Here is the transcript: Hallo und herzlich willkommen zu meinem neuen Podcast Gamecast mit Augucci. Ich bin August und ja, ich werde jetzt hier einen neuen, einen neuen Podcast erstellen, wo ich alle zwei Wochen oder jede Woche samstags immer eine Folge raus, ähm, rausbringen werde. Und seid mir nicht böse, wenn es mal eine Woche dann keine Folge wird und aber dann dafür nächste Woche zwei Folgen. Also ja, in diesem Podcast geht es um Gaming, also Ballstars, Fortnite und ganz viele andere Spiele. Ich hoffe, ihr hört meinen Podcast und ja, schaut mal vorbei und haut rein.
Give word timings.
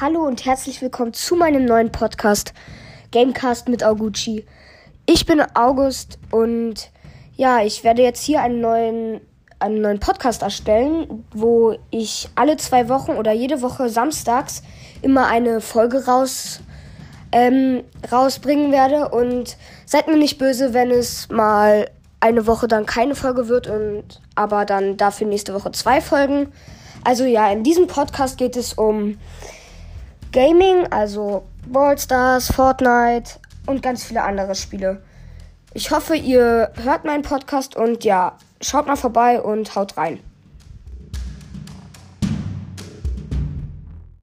Hallo 0.00 0.26
und 0.26 0.46
herzlich 0.46 0.80
willkommen 0.80 1.12
zu 1.12 1.36
meinem 1.36 1.66
neuen 1.66 1.92
Podcast 1.92 2.54
Gamecast 3.12 3.68
mit 3.68 3.84
Augucci. 3.84 4.46
Ich 5.04 5.26
bin 5.26 5.42
August 5.52 6.18
und 6.30 6.90
ja, 7.36 7.62
ich 7.62 7.84
werde 7.84 8.00
jetzt 8.00 8.22
hier 8.22 8.40
einen 8.40 8.62
neuen, 8.62 9.20
einen 9.58 9.82
neuen 9.82 10.00
Podcast 10.00 10.40
erstellen, 10.40 11.26
wo 11.34 11.76
ich 11.90 12.30
alle 12.34 12.56
zwei 12.56 12.88
Wochen 12.88 13.10
oder 13.10 13.32
jede 13.32 13.60
Woche 13.60 13.90
samstags 13.90 14.62
immer 15.02 15.26
eine 15.26 15.60
Folge 15.60 16.06
raus, 16.06 16.60
ähm, 17.30 17.84
rausbringen 18.10 18.72
werde. 18.72 19.10
Und 19.10 19.58
seid 19.84 20.06
mir 20.06 20.16
nicht 20.16 20.38
böse, 20.38 20.72
wenn 20.72 20.90
es 20.90 21.28
mal 21.28 21.90
eine 22.20 22.46
Woche 22.46 22.68
dann 22.68 22.86
keine 22.86 23.14
Folge 23.14 23.48
wird 23.48 23.66
und 23.66 24.22
aber 24.34 24.64
dann 24.64 24.96
dafür 24.96 25.26
nächste 25.26 25.52
Woche 25.52 25.72
zwei 25.72 26.00
Folgen. 26.00 26.50
Also 27.04 27.24
ja, 27.24 27.52
in 27.52 27.64
diesem 27.64 27.86
Podcast 27.86 28.38
geht 28.38 28.56
es 28.56 28.72
um 28.72 29.18
Gaming, 30.32 30.86
also 30.90 31.44
Ballstars, 31.66 32.52
Fortnite 32.52 33.40
und 33.66 33.82
ganz 33.82 34.04
viele 34.04 34.22
andere 34.22 34.54
Spiele. 34.54 35.02
Ich 35.74 35.90
hoffe, 35.90 36.14
ihr 36.14 36.70
hört 36.82 37.04
meinen 37.04 37.22
Podcast 37.22 37.76
und 37.76 38.04
ja, 38.04 38.36
schaut 38.60 38.86
mal 38.86 38.96
vorbei 38.96 39.40
und 39.40 39.74
haut 39.74 39.96
rein. 39.96 40.20